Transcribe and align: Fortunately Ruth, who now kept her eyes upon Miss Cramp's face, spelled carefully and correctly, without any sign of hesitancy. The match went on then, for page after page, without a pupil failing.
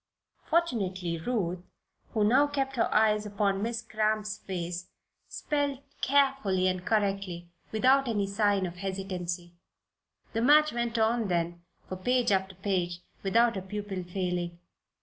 Fortunately 0.45 1.19
Ruth, 1.19 1.59
who 2.13 2.23
now 2.23 2.47
kept 2.47 2.75
her 2.75 2.91
eyes 2.91 3.23
upon 3.27 3.61
Miss 3.61 3.83
Cramp's 3.83 4.39
face, 4.39 4.87
spelled 5.29 5.77
carefully 6.01 6.67
and 6.67 6.83
correctly, 6.83 7.51
without 7.71 8.07
any 8.07 8.25
sign 8.25 8.65
of 8.65 8.77
hesitancy. 8.77 9.53
The 10.33 10.41
match 10.41 10.73
went 10.73 10.97
on 10.97 11.27
then, 11.27 11.61
for 11.87 11.97
page 11.97 12.31
after 12.31 12.55
page, 12.55 13.01
without 13.21 13.55
a 13.55 13.61
pupil 13.61 14.03
failing. 14.03 14.57